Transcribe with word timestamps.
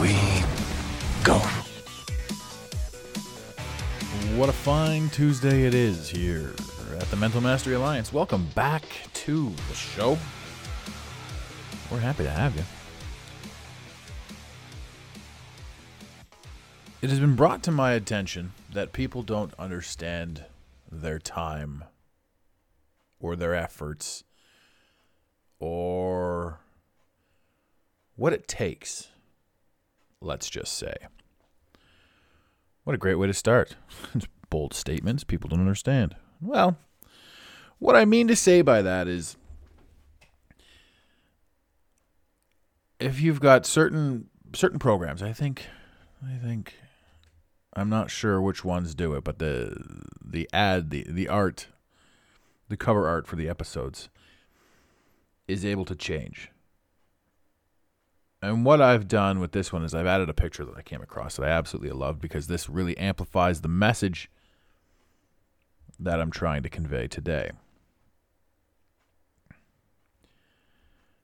we 0.00 0.16
go. 1.22 1.36
What 4.34 4.48
a 4.48 4.52
fine 4.52 5.10
Tuesday 5.10 5.66
it 5.66 5.74
is 5.74 6.08
here 6.08 6.54
at 6.98 7.10
the 7.10 7.16
Mental 7.16 7.42
Mastery 7.42 7.74
Alliance. 7.74 8.10
Welcome 8.10 8.48
back 8.54 8.82
to 9.12 9.50
the 9.68 9.74
show. 9.74 10.16
We're 11.90 11.98
happy 11.98 12.22
to 12.22 12.30
have 12.30 12.56
you. 12.56 12.62
It 17.02 17.10
has 17.10 17.20
been 17.20 17.36
brought 17.36 17.62
to 17.64 17.70
my 17.70 17.92
attention 17.92 18.52
that 18.72 18.94
people 18.94 19.22
don't 19.22 19.52
understand 19.58 20.46
their 20.90 21.18
time 21.18 21.84
or 23.20 23.36
their 23.36 23.54
efforts 23.54 24.24
or 25.58 26.60
what 28.16 28.32
it 28.32 28.48
takes, 28.48 29.09
let's 30.20 30.48
just 30.50 30.74
say. 30.74 30.94
What 32.84 32.94
a 32.94 32.98
great 32.98 33.16
way 33.16 33.26
to 33.26 33.34
start. 33.34 33.76
Bold 34.50 34.74
statements 34.74 35.24
people 35.24 35.48
don't 35.48 35.60
understand. 35.60 36.16
Well, 36.40 36.76
what 37.78 37.96
I 37.96 38.04
mean 38.04 38.28
to 38.28 38.36
say 38.36 38.62
by 38.62 38.82
that 38.82 39.06
is 39.06 39.36
if 42.98 43.20
you've 43.20 43.40
got 43.40 43.66
certain 43.66 44.28
certain 44.54 44.78
programs, 44.78 45.22
I 45.22 45.32
think 45.32 45.66
I 46.24 46.36
think 46.36 46.74
I'm 47.74 47.88
not 47.88 48.10
sure 48.10 48.40
which 48.40 48.64
ones 48.64 48.94
do 48.94 49.14
it, 49.14 49.24
but 49.24 49.38
the 49.38 50.04
the 50.24 50.48
ad, 50.52 50.90
the 50.90 51.04
the 51.08 51.28
art, 51.28 51.68
the 52.68 52.76
cover 52.76 53.08
art 53.08 53.26
for 53.26 53.36
the 53.36 53.48
episodes 53.48 54.08
is 55.48 55.64
able 55.64 55.84
to 55.84 55.94
change. 55.94 56.50
And 58.42 58.64
what 58.64 58.80
I've 58.80 59.06
done 59.06 59.38
with 59.38 59.52
this 59.52 59.72
one 59.72 59.84
is 59.84 59.94
I've 59.94 60.06
added 60.06 60.30
a 60.30 60.34
picture 60.34 60.64
that 60.64 60.76
I 60.76 60.82
came 60.82 61.02
across 61.02 61.36
that 61.36 61.44
I 61.44 61.50
absolutely 61.50 61.90
loved 61.90 62.20
because 62.20 62.46
this 62.46 62.68
really 62.68 62.96
amplifies 62.96 63.60
the 63.60 63.68
message 63.68 64.30
that 65.98 66.20
I'm 66.20 66.30
trying 66.30 66.62
to 66.62 66.70
convey 66.70 67.06
today. 67.06 67.50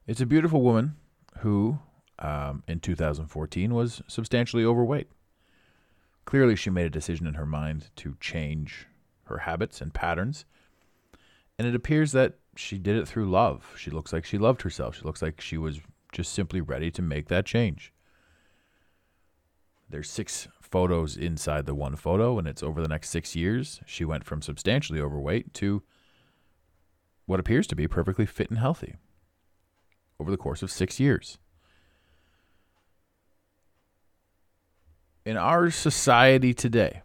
It's 0.06 0.20
a 0.20 0.27
beautiful 0.27 0.61
woman 0.61 0.97
who, 1.39 1.78
um, 2.19 2.62
in 2.69 2.81
2014, 2.81 3.75
was 3.75 4.03
substantially 4.06 4.64
overweight. 4.64 5.09
Clearly, 6.27 6.55
she 6.55 6.70
made 6.70 6.87
a 6.87 6.91
decision 6.91 7.27
in 7.27 7.34
her 7.34 7.47
mind 7.47 7.91
to 7.97 8.17
change 8.20 8.87
her 9.25 9.39
habits 9.39 9.81
and 9.81 9.94
patterns. 9.94 10.44
And 11.59 11.67
it 11.67 11.75
appears 11.75 12.12
that 12.12 12.34
she 12.56 12.78
did 12.78 12.97
it 12.97 13.09
through 13.09 13.31
love. 13.31 13.75
She 13.78 13.91
looks 13.91 14.12
like 14.12 14.25
she 14.25 14.39
loved 14.39 14.62
herself. 14.62 14.97
She 14.97 15.03
looks 15.03 15.22
like 15.22 15.41
she 15.41 15.56
was 15.56 15.81
just 16.12 16.32
simply 16.32 16.60
ready 16.60 16.90
to 16.90 17.02
make 17.02 17.28
that 17.28 17.46
change. 17.46 17.92
There's 19.88 20.10
six 20.10 20.48
photos 20.60 21.16
inside 21.16 21.66
the 21.66 21.74
one 21.74 21.96
photo, 21.96 22.38
and 22.38 22.48
it's 22.48 22.62
over 22.62 22.82
the 22.82 22.88
next 22.88 23.10
six 23.10 23.36
years. 23.36 23.80
She 23.86 24.04
went 24.04 24.24
from 24.24 24.42
substantially 24.42 25.00
overweight 25.00 25.54
to 25.54 25.82
what 27.26 27.41
appears 27.41 27.66
to 27.69 27.76
be 27.76 27.88
perfectly 27.88 28.26
fit 28.26 28.50
and 28.50 28.58
healthy 28.58 28.97
over 30.19 30.31
the 30.31 30.36
course 30.36 30.62
of 30.62 30.70
six 30.70 30.98
years. 30.98 31.38
In 35.25 35.36
our 35.36 35.70
society 35.70 36.54
today, 36.54 37.02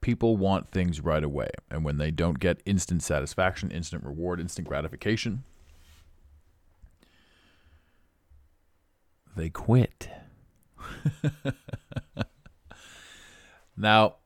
people 0.00 0.36
want 0.36 0.70
things 0.70 1.00
right 1.00 1.24
away. 1.24 1.48
And 1.70 1.84
when 1.84 1.96
they 1.96 2.10
don't 2.10 2.38
get 2.38 2.62
instant 2.64 3.02
satisfaction, 3.02 3.70
instant 3.70 4.04
reward, 4.04 4.40
instant 4.40 4.68
gratification, 4.68 5.42
they 9.36 9.50
quit. 9.50 10.08
now, 13.76 14.16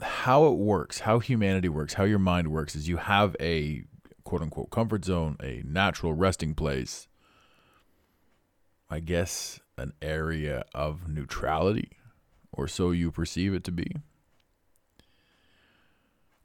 how 0.00 0.46
it 0.46 0.56
works, 0.56 1.00
how 1.00 1.18
humanity 1.18 1.68
works, 1.68 1.94
how 1.94 2.04
your 2.04 2.18
mind 2.18 2.48
works 2.48 2.74
is 2.74 2.88
you 2.88 2.96
have 2.98 3.36
a 3.40 3.84
quote 4.24 4.42
unquote 4.42 4.70
comfort 4.70 5.04
zone, 5.04 5.36
a 5.42 5.62
natural 5.64 6.12
resting 6.12 6.54
place, 6.54 7.08
I 8.90 9.00
guess 9.00 9.60
an 9.78 9.92
area 10.02 10.64
of 10.74 11.08
neutrality, 11.08 11.90
or 12.52 12.68
so 12.68 12.90
you 12.90 13.10
perceive 13.10 13.54
it 13.54 13.64
to 13.64 13.72
be. 13.72 13.96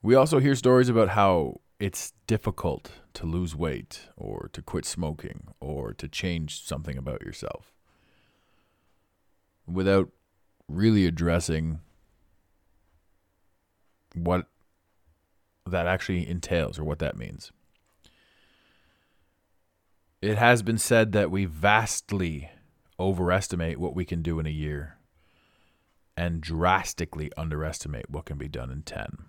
We 0.02 0.16
also 0.16 0.40
hear 0.40 0.56
stories 0.56 0.90
about 0.90 1.10
how 1.10 1.60
it's 1.80 2.14
difficult 2.26 2.92
to 3.14 3.26
lose 3.26 3.56
weight 3.56 4.08
or 4.16 4.50
to 4.54 4.62
quit 4.62 4.86
smoking 4.86 5.48
or 5.60 5.94
to 5.94 6.08
change 6.08 6.64
something 6.64 6.98
about 6.98 7.22
yourself 7.22 7.72
without 9.68 10.10
really 10.68 11.06
addressing 11.06 11.80
what 14.14 14.48
that 15.66 15.86
actually 15.86 16.28
entails 16.28 16.80
or 16.80 16.84
what 16.84 17.00
that 17.00 17.18
means. 17.18 17.52
It 20.22 20.38
has 20.38 20.64
been 20.64 20.80
said 20.80 21.12
that 21.12 21.30
we 21.30 21.46
vastly 21.46 22.50
overestimate 23.00 23.78
what 23.78 23.96
we 23.96 24.04
can 24.04 24.24
do 24.24 24.40
in 24.40 24.48
a 24.48 24.52
year 24.52 24.98
and 26.16 26.42
drastically 26.42 27.32
underestimate 27.38 28.10
what 28.10 28.26
can 28.26 28.38
be 28.40 28.48
done 28.48 28.72
in 28.72 28.82
10 28.82 29.26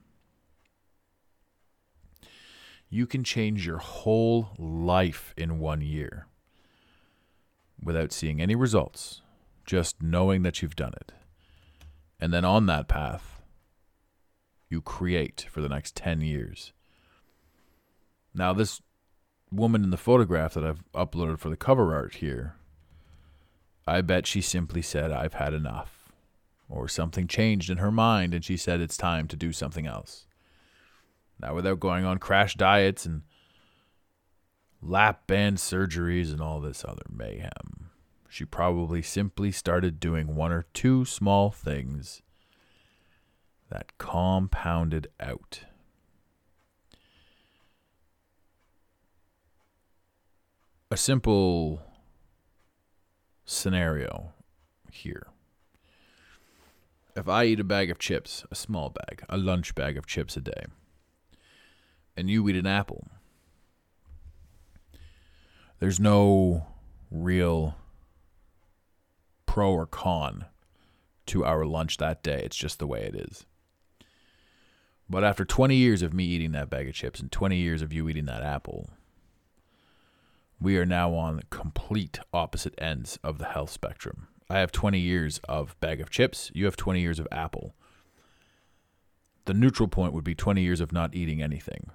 you 2.90 3.06
can 3.06 3.22
change 3.22 3.66
your 3.66 3.78
whole 3.78 4.50
life 4.58 5.34
in 5.36 5.58
one 5.58 5.80
year 5.80 6.26
without 7.82 8.12
seeing 8.12 8.40
any 8.40 8.54
results, 8.54 9.22
just 9.66 10.02
knowing 10.02 10.42
that 10.42 10.62
you've 10.62 10.76
done 10.76 10.94
it. 10.94 11.12
And 12.18 12.32
then 12.32 12.44
on 12.44 12.66
that 12.66 12.88
path, 12.88 13.42
you 14.68 14.80
create 14.80 15.46
for 15.50 15.60
the 15.60 15.68
next 15.68 15.94
10 15.94 16.20
years. 16.20 16.72
Now, 18.34 18.52
this 18.52 18.80
woman 19.50 19.84
in 19.84 19.90
the 19.90 19.96
photograph 19.96 20.54
that 20.54 20.64
I've 20.64 20.82
uploaded 20.92 21.38
for 21.38 21.48
the 21.48 21.56
cover 21.56 21.94
art 21.94 22.16
here, 22.16 22.56
I 23.86 24.00
bet 24.00 24.26
she 24.26 24.40
simply 24.40 24.82
said, 24.82 25.10
I've 25.10 25.34
had 25.34 25.54
enough. 25.54 26.12
Or 26.68 26.86
something 26.86 27.26
changed 27.26 27.70
in 27.70 27.78
her 27.78 27.90
mind 27.90 28.34
and 28.34 28.44
she 28.44 28.58
said, 28.58 28.80
it's 28.80 28.98
time 28.98 29.26
to 29.28 29.36
do 29.36 29.52
something 29.52 29.86
else. 29.86 30.26
Now, 31.40 31.54
without 31.54 31.80
going 31.80 32.04
on 32.04 32.18
crash 32.18 32.54
diets 32.54 33.06
and 33.06 33.22
lap 34.82 35.26
band 35.26 35.58
surgeries 35.58 36.32
and 36.32 36.40
all 36.40 36.60
this 36.60 36.84
other 36.84 37.06
mayhem, 37.10 37.90
she 38.28 38.44
probably 38.44 39.02
simply 39.02 39.52
started 39.52 40.00
doing 40.00 40.34
one 40.34 40.52
or 40.52 40.66
two 40.74 41.04
small 41.04 41.50
things 41.50 42.22
that 43.70 43.96
compounded 43.98 45.08
out. 45.20 45.60
A 50.90 50.96
simple 50.96 51.82
scenario 53.44 54.32
here. 54.90 55.26
If 57.14 57.28
I 57.28 57.44
eat 57.44 57.60
a 57.60 57.64
bag 57.64 57.90
of 57.90 57.98
chips, 57.98 58.44
a 58.50 58.54
small 58.54 58.90
bag, 58.90 59.22
a 59.28 59.36
lunch 59.36 59.74
bag 59.74 59.96
of 59.98 60.06
chips 60.06 60.36
a 60.36 60.40
day, 60.40 60.64
and 62.18 62.28
you 62.28 62.48
eat 62.48 62.56
an 62.56 62.66
apple, 62.66 63.06
there's 65.78 66.00
no 66.00 66.66
real 67.10 67.76
pro 69.46 69.72
or 69.72 69.86
con 69.86 70.46
to 71.26 71.44
our 71.44 71.64
lunch 71.64 71.98
that 71.98 72.22
day. 72.22 72.42
It's 72.44 72.56
just 72.56 72.78
the 72.78 72.86
way 72.86 73.02
it 73.02 73.14
is. 73.14 73.46
But 75.08 75.24
after 75.24 75.44
20 75.44 75.76
years 75.76 76.02
of 76.02 76.12
me 76.12 76.24
eating 76.24 76.52
that 76.52 76.68
bag 76.68 76.88
of 76.88 76.94
chips 76.94 77.20
and 77.20 77.32
20 77.32 77.56
years 77.56 77.80
of 77.80 77.92
you 77.92 78.08
eating 78.08 78.26
that 78.26 78.42
apple, 78.42 78.90
we 80.60 80.76
are 80.76 80.84
now 80.84 81.14
on 81.14 81.42
complete 81.50 82.18
opposite 82.32 82.74
ends 82.78 83.18
of 83.22 83.38
the 83.38 83.46
health 83.46 83.70
spectrum. 83.70 84.28
I 84.50 84.58
have 84.58 84.72
20 84.72 84.98
years 84.98 85.40
of 85.48 85.78
bag 85.80 86.00
of 86.00 86.10
chips, 86.10 86.50
you 86.52 86.64
have 86.64 86.76
20 86.76 87.00
years 87.00 87.18
of 87.18 87.28
apple. 87.30 87.74
The 89.44 89.54
neutral 89.54 89.88
point 89.88 90.12
would 90.12 90.24
be 90.24 90.34
20 90.34 90.60
years 90.60 90.80
of 90.80 90.92
not 90.92 91.14
eating 91.14 91.40
anything. 91.40 91.90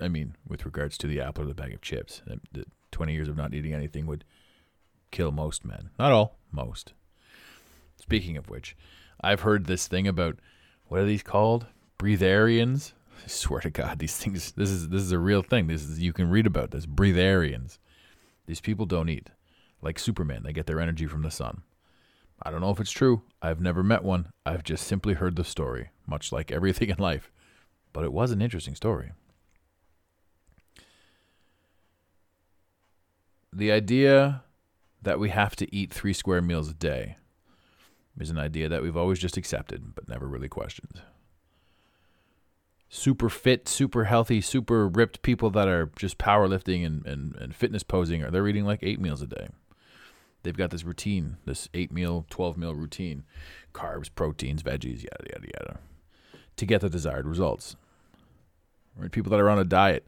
I 0.00 0.08
mean, 0.08 0.36
with 0.46 0.64
regards 0.64 0.98
to 0.98 1.06
the 1.06 1.20
apple 1.20 1.44
or 1.44 1.46
the 1.46 1.54
bag 1.54 1.72
of 1.72 1.80
chips, 1.80 2.22
um, 2.30 2.40
the 2.52 2.64
20 2.92 3.12
years 3.12 3.28
of 3.28 3.36
not 3.36 3.54
eating 3.54 3.72
anything 3.72 4.06
would 4.06 4.24
kill 5.10 5.32
most 5.32 5.64
men. 5.64 5.90
Not 5.98 6.12
all, 6.12 6.38
most. 6.50 6.92
Speaking 8.00 8.36
of 8.36 8.48
which, 8.48 8.76
I've 9.20 9.40
heard 9.40 9.66
this 9.66 9.86
thing 9.86 10.08
about 10.08 10.38
what 10.86 11.00
are 11.00 11.06
these 11.06 11.22
called? 11.22 11.66
Breatharians. 11.98 12.92
I 13.24 13.28
swear 13.28 13.60
to 13.60 13.70
God, 13.70 13.98
these 13.98 14.16
things. 14.16 14.52
This 14.52 14.70
is 14.70 14.88
this 14.88 15.02
is 15.02 15.12
a 15.12 15.18
real 15.18 15.42
thing. 15.42 15.66
This 15.66 15.82
is 15.82 16.00
you 16.00 16.12
can 16.12 16.30
read 16.30 16.46
about 16.46 16.70
this. 16.70 16.86
Breatharians. 16.86 17.78
These 18.46 18.60
people 18.60 18.86
don't 18.86 19.08
eat 19.08 19.30
like 19.82 19.98
Superman. 19.98 20.42
They 20.42 20.52
get 20.52 20.66
their 20.66 20.80
energy 20.80 21.06
from 21.06 21.22
the 21.22 21.30
sun. 21.30 21.62
I 22.42 22.50
don't 22.50 22.60
know 22.60 22.70
if 22.70 22.80
it's 22.80 22.90
true. 22.90 23.22
I've 23.42 23.60
never 23.60 23.82
met 23.82 24.02
one. 24.02 24.32
I've 24.46 24.64
just 24.64 24.86
simply 24.86 25.14
heard 25.14 25.36
the 25.36 25.44
story, 25.44 25.90
much 26.06 26.32
like 26.32 26.50
everything 26.52 26.88
in 26.88 26.98
life. 26.98 27.30
But 27.92 28.04
it 28.04 28.12
was 28.12 28.30
an 28.30 28.42
interesting 28.42 28.74
story. 28.74 29.12
The 33.52 33.72
idea 33.72 34.44
that 35.02 35.18
we 35.18 35.30
have 35.30 35.56
to 35.56 35.74
eat 35.74 35.92
three 35.92 36.12
square 36.12 36.42
meals 36.42 36.70
a 36.70 36.74
day 36.74 37.16
is 38.18 38.30
an 38.30 38.38
idea 38.38 38.68
that 38.68 38.82
we've 38.82 38.96
always 38.96 39.18
just 39.18 39.36
accepted, 39.36 39.94
but 39.94 40.08
never 40.08 40.28
really 40.28 40.48
questioned. 40.48 41.00
Super 42.88 43.28
fit, 43.28 43.68
super 43.68 44.04
healthy, 44.04 44.40
super 44.40 44.88
ripped 44.88 45.22
people 45.22 45.50
that 45.50 45.68
are 45.68 45.90
just 45.96 46.18
powerlifting 46.18 46.84
and, 46.84 47.06
and, 47.06 47.34
and 47.36 47.54
fitness 47.54 47.82
posing, 47.82 48.22
are 48.22 48.30
they're 48.30 48.48
eating 48.48 48.64
like 48.64 48.80
eight 48.82 49.00
meals 49.00 49.22
a 49.22 49.26
day. 49.26 49.48
They've 50.42 50.56
got 50.56 50.70
this 50.70 50.84
routine, 50.84 51.36
this 51.44 51.68
eight 51.74 51.92
meal, 51.92 52.26
12 52.30 52.56
meal 52.56 52.74
routine 52.74 53.24
carbs, 53.74 54.10
proteins, 54.12 54.62
veggies, 54.62 55.02
yada, 55.02 55.26
yada, 55.32 55.48
yada, 55.58 55.78
to 56.56 56.66
get 56.66 56.80
the 56.80 56.88
desired 56.88 57.26
results. 57.26 57.76
Right? 58.96 59.10
People 59.10 59.30
that 59.30 59.40
are 59.40 59.50
on 59.50 59.58
a 59.58 59.64
diet 59.64 60.06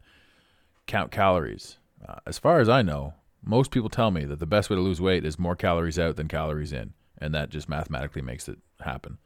count 0.86 1.10
calories. 1.10 1.78
Uh, 2.06 2.16
as 2.26 2.38
far 2.38 2.60
as 2.60 2.68
I 2.68 2.82
know, 2.82 3.14
most 3.44 3.70
people 3.70 3.88
tell 3.88 4.10
me 4.10 4.24
that 4.24 4.38
the 4.38 4.46
best 4.46 4.70
way 4.70 4.76
to 4.76 4.82
lose 4.82 5.00
weight 5.00 5.24
is 5.24 5.38
more 5.38 5.56
calories 5.56 5.98
out 5.98 6.16
than 6.16 6.28
calories 6.28 6.72
in, 6.72 6.92
and 7.18 7.34
that 7.34 7.50
just 7.50 7.68
mathematically 7.68 8.22
makes 8.22 8.48
it 8.48 8.58
happen. 8.80 9.18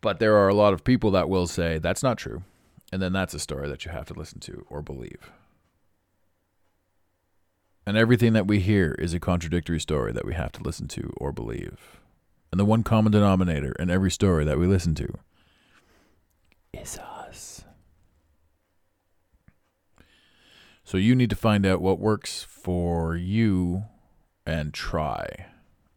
But 0.00 0.18
there 0.18 0.36
are 0.36 0.48
a 0.48 0.54
lot 0.54 0.72
of 0.72 0.84
people 0.84 1.10
that 1.10 1.28
will 1.28 1.46
say 1.46 1.78
that's 1.78 2.02
not 2.02 2.18
true, 2.18 2.42
and 2.92 3.02
then 3.02 3.12
that's 3.12 3.34
a 3.34 3.38
story 3.38 3.68
that 3.68 3.84
you 3.84 3.90
have 3.90 4.06
to 4.06 4.14
listen 4.14 4.40
to 4.40 4.64
or 4.70 4.80
believe. 4.82 5.30
And 7.86 7.96
everything 7.96 8.32
that 8.34 8.46
we 8.46 8.60
hear 8.60 8.92
is 8.98 9.14
a 9.14 9.20
contradictory 9.20 9.80
story 9.80 10.12
that 10.12 10.24
we 10.24 10.34
have 10.34 10.52
to 10.52 10.62
listen 10.62 10.86
to 10.88 11.12
or 11.16 11.32
believe. 11.32 12.00
And 12.52 12.60
the 12.60 12.64
one 12.64 12.82
common 12.82 13.12
denominator 13.12 13.72
in 13.72 13.90
every 13.90 14.10
story 14.10 14.44
that 14.44 14.58
we 14.58 14.66
listen 14.66 14.94
to 14.96 15.18
is 16.72 16.98
us. 16.98 17.19
So 20.90 20.98
you 20.98 21.14
need 21.14 21.30
to 21.30 21.36
find 21.36 21.64
out 21.64 21.80
what 21.80 22.00
works 22.00 22.42
for 22.42 23.14
you 23.14 23.84
and 24.44 24.74
try. 24.74 25.46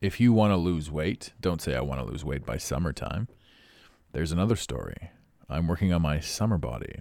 If 0.01 0.19
you 0.19 0.31
want 0.31 0.51
to 0.51 0.56
lose 0.56 0.92
weight, 0.92 1.34
don't 1.42 1.63
say 1.63 1.74
I 1.74 1.81
want 1.81 2.00
to 2.00 2.06
lose 2.06 2.24
weight 2.24 2.45
by 2.45 2.57
summertime. 2.57 3.28
There's 4.12 4.31
another 4.31 4.56
story. 4.56 5.10
I'm 5.50 5.68
working 5.68 5.92
on 5.92 6.04
my 6.04 6.19
summer 6.19 6.60
body. 6.60 7.00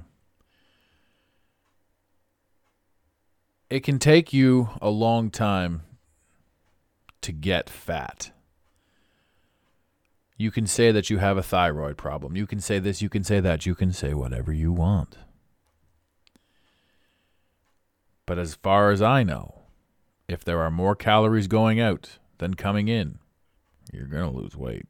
It 3.69 3.81
can 3.81 3.99
take 3.99 4.33
you 4.33 4.71
a 4.81 4.88
long 4.88 5.31
time 5.31 5.83
to 7.21 7.31
get 7.31 7.69
fat. 7.69 8.31
You 10.38 10.50
can 10.50 10.67
say 10.67 10.93
that 10.93 11.11
you 11.11 11.19
have 11.19 11.37
a 11.37 11.43
thyroid 11.43 11.99
problem. 11.99 12.37
You 12.37 12.47
can 12.47 12.62
say 12.62 12.79
this, 12.79 13.03
you 13.03 13.11
can 13.11 13.23
say 13.23 13.41
that, 13.41 13.67
you 13.67 13.75
can 13.75 13.93
say 13.93 14.15
whatever 14.15 14.50
you 14.50 14.73
want. 14.73 15.19
But 18.32 18.38
as 18.38 18.55
far 18.55 18.90
as 18.90 19.02
I 19.02 19.25
know, 19.25 19.64
if 20.26 20.43
there 20.43 20.62
are 20.62 20.70
more 20.70 20.96
calories 20.96 21.49
going 21.49 21.79
out 21.79 22.19
than 22.38 22.55
coming 22.55 22.88
in, 22.88 23.19
you're 23.93 24.06
going 24.06 24.32
to 24.32 24.34
lose 24.34 24.56
weight. 24.56 24.87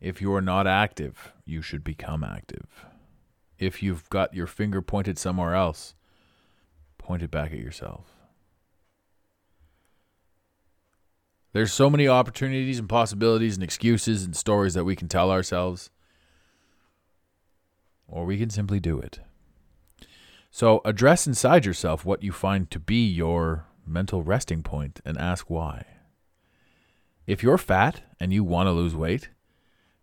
If 0.00 0.22
you 0.22 0.32
are 0.32 0.40
not 0.40 0.68
active, 0.68 1.32
you 1.44 1.60
should 1.60 1.82
become 1.82 2.22
active. 2.22 2.86
If 3.58 3.82
you've 3.82 4.08
got 4.10 4.32
your 4.32 4.46
finger 4.46 4.80
pointed 4.80 5.18
somewhere 5.18 5.56
else, 5.56 5.96
point 6.98 7.20
it 7.20 7.32
back 7.32 7.50
at 7.50 7.58
yourself. 7.58 8.06
There's 11.52 11.72
so 11.72 11.90
many 11.90 12.06
opportunities 12.06 12.78
and 12.78 12.88
possibilities 12.88 13.56
and 13.56 13.64
excuses 13.64 14.22
and 14.22 14.36
stories 14.36 14.74
that 14.74 14.84
we 14.84 14.94
can 14.94 15.08
tell 15.08 15.32
ourselves, 15.32 15.90
or 18.06 18.24
we 18.24 18.38
can 18.38 18.50
simply 18.50 18.78
do 18.78 19.00
it. 19.00 19.18
So 20.50 20.80
address 20.84 21.26
inside 21.26 21.64
yourself 21.64 22.04
what 22.04 22.22
you 22.22 22.32
find 22.32 22.70
to 22.72 22.80
be 22.80 23.06
your 23.06 23.66
mental 23.86 24.22
resting 24.22 24.62
point 24.62 25.00
and 25.04 25.16
ask 25.16 25.48
why. 25.48 25.86
If 27.26 27.42
you're 27.42 27.58
fat 27.58 28.02
and 28.18 28.32
you 28.32 28.42
want 28.42 28.66
to 28.66 28.72
lose 28.72 28.94
weight 28.94 29.30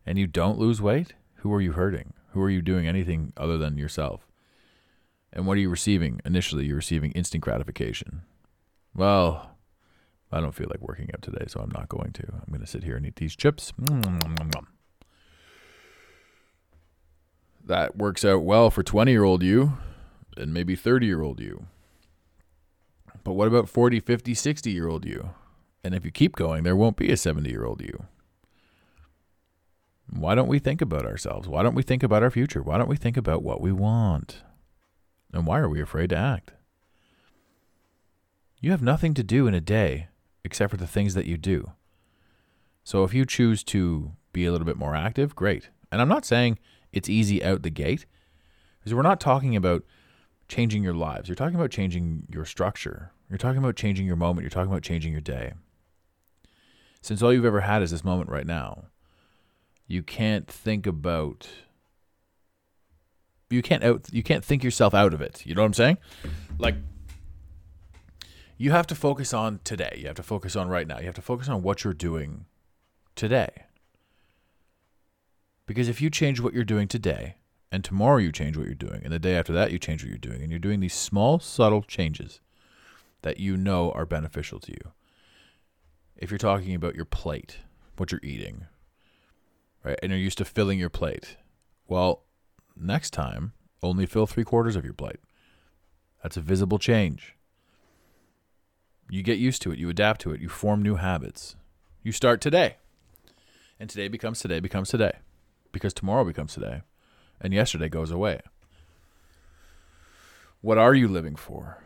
and 0.06 0.18
you 0.18 0.26
don't 0.26 0.58
lose 0.58 0.82
weight, 0.82 1.14
who 1.36 1.54
are 1.54 1.62
you 1.62 1.74
hurting? 1.74 2.14
Who 2.32 2.42
are 2.42 2.50
you 2.50 2.62
doing 2.62 2.88
anything 2.88 3.34
other 3.36 3.58
than 3.58 3.78
yourself? 3.78 4.26
And 5.34 5.46
what 5.46 5.58
are 5.58 5.62
you 5.62 5.70
receiving? 5.70 6.22
Initially, 6.24 6.66
you're 6.66 6.78
receiving 6.78 7.12
instant 7.12 7.44
gratification. 7.44 8.22
Well, 8.96 9.58
I 10.32 10.40
don't 10.40 10.56
feel 10.56 10.68
like 10.70 10.82
working 10.82 11.10
out 11.14 11.22
today, 11.22 11.46
so 11.48 11.60
I'm 11.60 11.72
not 11.72 11.90
going 11.90 12.14
to. 12.14 12.24
I'm 12.32 12.48
going 12.50 12.62
to 12.62 12.68
sit 12.68 12.84
here 12.84 12.96
and 12.96 13.06
eat 13.06 13.18
these 13.18 13.36
chips. 13.36 13.74
That 17.66 17.98
works 17.98 18.24
out 18.24 18.44
well 18.44 18.70
for 18.70 18.82
20 18.82 19.12
year 19.12 19.26
old 19.26 19.44
you 19.44 19.78
and 20.38 20.54
maybe 20.54 20.76
30 20.76 21.06
year 21.06 21.22
old 21.22 21.40
you. 21.40 21.68
But 23.24 23.34
what 23.34 23.48
about 23.48 23.70
40, 23.70 24.00
50, 24.00 24.34
60 24.34 24.72
year 24.72 24.88
old 24.88 25.06
you? 25.06 25.32
And 25.84 25.94
if 25.94 26.06
you 26.06 26.12
keep 26.12 26.36
going, 26.36 26.64
there 26.64 26.76
won't 26.76 26.98
be 26.98 27.12
a 27.12 27.18
70 27.18 27.50
year 27.50 27.66
old 27.66 27.82
you. 27.82 28.06
Why 30.10 30.36
don't 30.36 30.48
we 30.48 30.60
think 30.60 30.82
about 30.82 31.06
ourselves? 31.06 31.48
Why 31.48 31.64
don't 31.64 31.76
we 31.76 31.84
think 31.84 32.04
about 32.04 32.24
our 32.24 32.32
future? 32.32 32.62
Why 32.62 32.78
don't 32.78 32.90
we 32.90 32.96
think 32.96 33.18
about 33.18 33.44
what 33.44 33.62
we 33.62 33.72
want? 33.72 34.44
And 35.34 35.46
why 35.46 35.60
are 35.60 35.70
we 35.70 35.82
afraid 35.82 36.10
to 36.12 36.18
act? 36.18 36.54
You 38.60 38.72
have 38.72 38.82
nothing 38.82 39.14
to 39.16 39.24
do 39.24 39.48
in 39.48 39.54
a 39.54 39.62
day 39.62 40.08
except 40.44 40.72
for 40.72 40.78
the 40.78 40.88
things 40.88 41.14
that 41.14 41.26
you 41.26 41.38
do. 41.38 41.72
So 42.84 43.04
if 43.04 43.14
you 43.14 43.26
choose 43.26 43.64
to 43.66 44.14
be 44.32 44.46
a 44.46 44.52
little 44.52 44.66
bit 44.66 44.78
more 44.78 44.96
active, 44.96 45.36
great. 45.36 45.70
And 45.92 46.02
I'm 46.02 46.08
not 46.08 46.26
saying 46.26 46.58
it's 46.94 47.10
easy 47.10 47.44
out 47.44 47.64
the 47.64 47.70
gate, 47.70 48.06
because 48.80 48.94
we're 48.94 49.02
not 49.02 49.20
talking 49.20 49.56
about 49.56 49.84
changing 50.48 50.84
your 50.84 50.94
lives. 50.94 51.28
You're 51.28 51.36
talking 51.36 51.56
about 51.56 51.72
changing 51.72 52.28
your 52.30 52.46
structure. 52.46 53.12
You're 53.30 53.38
talking 53.38 53.60
about 53.60 53.76
changing 53.76 54.06
your 54.06 54.16
moment. 54.16 54.44
You're 54.44 54.50
talking 54.50 54.72
about 54.72 54.84
changing 54.84 55.12
your 55.12 55.22
day. 55.22 55.54
Since 57.02 57.22
all 57.22 57.34
you've 57.34 57.46
ever 57.46 57.62
had 57.62 57.82
is 57.82 57.92
this 57.92 58.04
moment 58.04 58.30
right 58.30 58.48
now, 58.48 58.86
you 59.88 60.04
can't 60.04 60.48
think 60.48 60.86
about 60.86 61.48
you 63.50 63.62
can't 63.62 63.84
out 63.84 64.08
you 64.12 64.24
can't 64.24 64.44
think 64.44 64.64
yourself 64.64 64.94
out 64.94 65.14
of 65.14 65.22
it. 65.22 65.46
You 65.46 65.56
know 65.56 65.62
what 65.62 65.68
I'm 65.68 65.74
saying? 65.74 65.98
Like 66.58 66.76
you 68.58 68.72
have 68.72 68.88
to 68.88 68.96
focus 68.96 69.34
on 69.34 69.60
today. 69.64 69.98
You 70.00 70.08
have 70.08 70.16
to 70.16 70.24
focus 70.24 70.56
on 70.56 70.68
right 70.68 70.88
now. 70.88 71.00
You 71.00 71.06
have 71.06 71.16
to 71.16 71.22
focus 71.22 71.48
on 71.48 71.62
what 71.62 71.84
you're 71.84 71.94
doing 71.94 72.46
today. 73.16 73.50
Because 75.66 75.90
if 75.90 76.02
you 76.02 76.10
change 76.10 76.40
what 76.40 76.54
you're 76.54 76.64
doing 76.64 76.88
today, 76.88 77.36
and 77.72 77.84
tomorrow 77.84 78.18
you 78.18 78.32
change 78.32 78.58
what 78.58 78.66
you're 78.66 78.76
doing, 78.76 79.02
and 79.04 79.12
the 79.12 79.20
day 79.20 79.36
after 79.36 79.54
that 79.54 79.72
you 79.72 79.80
change 79.80 80.04
what 80.04 80.10
you're 80.10 80.18
doing, 80.18 80.42
and 80.42 80.50
you're 80.50 80.60
doing 80.60 80.80
these 80.80 80.94
small, 80.94 81.40
subtle 81.40 81.82
changes 81.82 82.40
that 83.22 83.40
you 83.40 83.58
know 83.58 83.92
are 83.92 84.06
beneficial 84.06 84.60
to 84.60 84.72
you. 84.72 84.92
If 86.16 86.32
you're 86.32 86.38
talking 86.38 86.76
about 86.76 86.96
your 86.96 87.06
plate, 87.06 87.60
what 87.98 88.12
you're 88.12 88.22
eating, 88.24 88.66
right, 89.84 90.00
and 90.02 90.12
you're 90.12 90.20
used 90.20 90.38
to 90.40 90.46
filling 90.46 90.80
your 90.80 90.90
plate, 90.90 91.38
well, 91.88 92.24
next 92.76 93.12
time, 93.12 93.54
only 93.84 94.06
fill 94.06 94.28
three 94.28 94.44
quarters 94.44 94.76
of 94.76 94.84
your 94.84 94.94
plate. 94.94 95.20
That's 96.24 96.38
a 96.38 96.42
visible 96.42 96.80
change. 96.80 97.36
You 99.10 99.24
get 99.24 99.38
used 99.38 99.62
to 99.62 99.72
it, 99.72 99.80
you 99.80 99.90
adapt 99.90 100.22
to 100.22 100.32
it, 100.32 100.42
you 100.42 100.50
form 100.50 100.82
new 100.82 100.96
habits. 100.96 101.56
You 102.04 102.12
start 102.12 102.42
today. 102.42 102.78
And 103.80 103.90
today 103.90 104.08
becomes 104.08 104.40
today 104.40 104.60
becomes 104.60 104.90
today. 104.90 105.20
Because 105.72 105.94
tomorrow 105.94 106.24
becomes 106.24 106.54
today. 106.54 106.82
And 107.40 107.54
yesterday 107.54 107.90
goes 107.90 108.12
away. 108.12 108.42
What 110.62 110.78
are 110.78 110.96
you 110.96 111.08
living 111.08 111.36
for? 111.36 111.84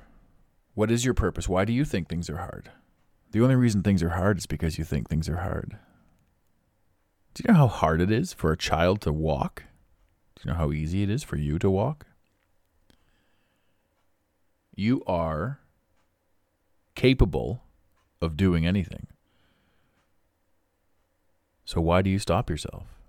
What 0.74 0.92
is 0.92 1.04
your 1.04 1.14
purpose? 1.14 1.50
Why 1.50 1.66
do 1.66 1.74
you 1.74 1.84
think 1.84 2.08
things 2.08 2.30
are 2.30 2.38
hard? 2.38 2.72
The 3.32 3.42
only 3.42 3.56
reason 3.56 3.84
things 3.84 4.02
are 4.02 4.10
hard 4.10 4.38
is 4.38 4.46
because 4.46 4.78
you 4.78 4.84
think 4.84 5.10
things 5.10 5.30
are 5.30 5.38
hard. 5.38 5.78
Do 7.34 7.44
you 7.46 7.54
know 7.54 7.60
how 7.60 7.68
hard 7.68 8.02
it 8.02 8.12
is 8.12 8.34
for 8.34 8.52
a 8.52 8.58
child 8.58 9.02
to 9.02 9.14
walk? 9.14 9.64
Do 10.36 10.42
you 10.44 10.52
know 10.52 10.58
how 10.58 10.72
easy 10.72 11.04
it 11.04 11.10
is 11.10 11.24
for 11.24 11.38
you 11.38 11.60
to 11.60 11.70
walk? 11.70 12.06
You 14.76 15.04
are 15.06 15.60
capable 16.96 17.64
of 18.22 18.38
doing 18.38 18.66
anything. 18.66 19.08
So 21.66 21.80
why 21.80 22.02
do 22.02 22.10
you 22.10 22.20
stop 22.20 22.50
yourself? 22.50 23.01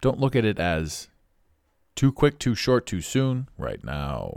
Don't 0.00 0.18
look 0.18 0.34
at 0.34 0.44
it 0.44 0.58
as 0.58 1.08
Too 1.94 2.12
quick, 2.12 2.38
too 2.38 2.54
short, 2.54 2.86
too 2.86 3.02
soon, 3.02 3.48
right 3.58 3.84
now. 3.84 4.34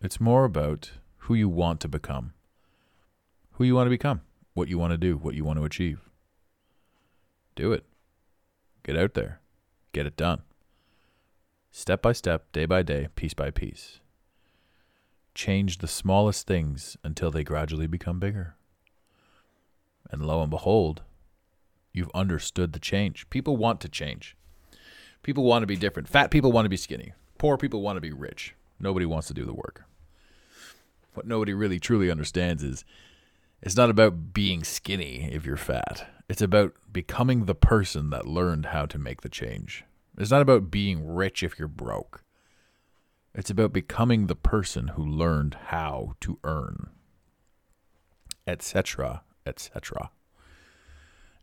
It's 0.00 0.20
more 0.20 0.44
about 0.44 0.92
who 1.18 1.34
you 1.34 1.48
want 1.48 1.80
to 1.80 1.88
become. 1.88 2.32
Who 3.52 3.64
you 3.64 3.74
want 3.74 3.86
to 3.86 3.90
become, 3.90 4.22
what 4.54 4.68
you 4.68 4.78
want 4.78 4.92
to 4.92 4.96
do, 4.96 5.16
what 5.16 5.34
you 5.34 5.44
want 5.44 5.58
to 5.58 5.64
achieve. 5.64 6.08
Do 7.56 7.72
it. 7.72 7.84
Get 8.84 8.96
out 8.96 9.14
there. 9.14 9.40
Get 9.92 10.06
it 10.06 10.16
done. 10.16 10.42
Step 11.70 12.00
by 12.00 12.12
step, 12.12 12.50
day 12.52 12.64
by 12.64 12.82
day, 12.82 13.08
piece 13.14 13.34
by 13.34 13.50
piece. 13.50 14.00
Change 15.34 15.78
the 15.78 15.88
smallest 15.88 16.46
things 16.46 16.96
until 17.04 17.30
they 17.30 17.44
gradually 17.44 17.86
become 17.86 18.18
bigger. 18.18 18.54
And 20.10 20.24
lo 20.24 20.40
and 20.40 20.50
behold, 20.50 21.02
you've 21.98 22.10
understood 22.14 22.72
the 22.72 22.78
change. 22.78 23.28
People 23.28 23.56
want 23.56 23.80
to 23.82 23.88
change. 23.88 24.36
People 25.22 25.44
want 25.44 25.62
to 25.62 25.66
be 25.66 25.76
different. 25.76 26.08
Fat 26.08 26.30
people 26.30 26.52
want 26.52 26.64
to 26.64 26.70
be 26.70 26.76
skinny. 26.76 27.12
Poor 27.36 27.58
people 27.58 27.82
want 27.82 27.96
to 27.96 28.00
be 28.00 28.12
rich. 28.12 28.54
Nobody 28.80 29.04
wants 29.04 29.26
to 29.28 29.34
do 29.34 29.44
the 29.44 29.52
work. 29.52 29.84
What 31.14 31.26
nobody 31.26 31.52
really 31.52 31.80
truly 31.80 32.10
understands 32.10 32.62
is 32.62 32.84
it's 33.60 33.76
not 33.76 33.90
about 33.90 34.32
being 34.32 34.62
skinny 34.62 35.28
if 35.32 35.44
you're 35.44 35.56
fat. 35.56 36.08
It's 36.28 36.40
about 36.40 36.74
becoming 36.92 37.44
the 37.44 37.54
person 37.54 38.10
that 38.10 38.26
learned 38.26 38.66
how 38.66 38.86
to 38.86 38.98
make 38.98 39.22
the 39.22 39.28
change. 39.28 39.84
It's 40.16 40.30
not 40.30 40.42
about 40.42 40.70
being 40.70 41.06
rich 41.06 41.42
if 41.42 41.58
you're 41.58 41.68
broke. 41.68 42.22
It's 43.34 43.50
about 43.50 43.72
becoming 43.72 44.26
the 44.26 44.36
person 44.36 44.88
who 44.88 45.04
learned 45.04 45.56
how 45.66 46.14
to 46.20 46.38
earn, 46.44 46.90
etc., 48.46 49.22
etc. 49.46 50.10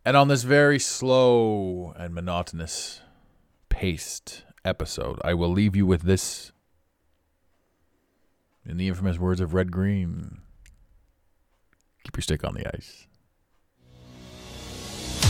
And 0.06 0.16
on 0.16 0.28
this 0.28 0.44
very 0.44 0.78
slow 0.78 1.94
and 1.98 2.14
monotonous 2.14 3.02
paced 3.70 4.44
episode, 4.64 5.20
I 5.24 5.34
will 5.34 5.50
leave 5.50 5.76
you 5.76 5.88
with 5.88 6.04
this 6.04 6.52
in 8.64 8.78
the 8.78 8.88
infamous 8.88 9.18
words 9.18 9.42
of 9.42 9.56
Red 9.56 9.72
Green 9.72 10.42
keep 12.04 12.16
your 12.16 12.22
stick 12.22 12.44
on 12.44 12.54
the 12.54 12.76
ice. 12.76 13.08